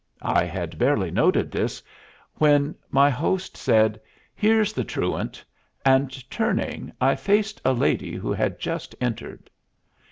I 0.23 0.45
had 0.45 0.79
barely 0.79 1.11
noted 1.11 1.51
this, 1.51 1.83
when 2.39 2.73
my 2.89 3.07
host 3.11 3.55
said, 3.55 4.01
"Here's 4.33 4.73
the 4.73 4.83
truant," 4.83 5.45
and, 5.85 6.27
turning, 6.31 6.91
I 6.99 7.13
faced 7.13 7.61
a 7.63 7.73
lady 7.73 8.15
who 8.15 8.31
had 8.33 8.59
just 8.59 8.95
entered. 8.99 9.47